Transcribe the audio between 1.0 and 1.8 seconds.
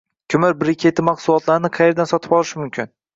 mahsulotlarini